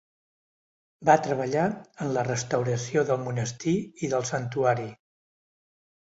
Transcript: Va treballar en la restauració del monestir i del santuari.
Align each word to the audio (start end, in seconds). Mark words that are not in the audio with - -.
Va 1.09 1.15
treballar 1.25 1.65
en 2.05 2.13
la 2.15 2.23
restauració 2.27 3.03
del 3.09 3.21
monestir 3.25 3.75
i 4.07 4.09
del 4.15 4.25
santuari. 4.31 4.87